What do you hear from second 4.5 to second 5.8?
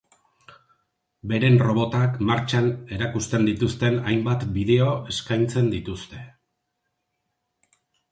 bideo eskaintzen